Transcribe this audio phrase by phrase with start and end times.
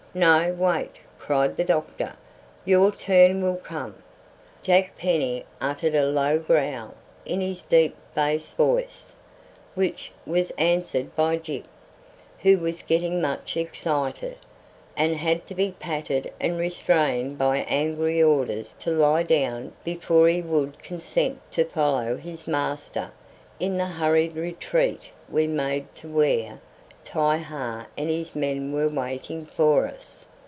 [0.13, 2.17] "No: wait!" cried the doctor.
[2.65, 3.95] "Your turn will come."
[4.61, 9.15] Jack Penny uttered a low growl in his deep bass voice,
[9.73, 11.63] which was answered by Gyp,
[12.39, 14.35] who was getting much excited,
[14.97, 20.41] and had to be patted and restrained by angry orders to lie down before he
[20.41, 23.13] would consent to follow his master
[23.61, 26.59] in the hurried retreat we made to where
[27.03, 30.27] Ti hi and his men were waiting for us.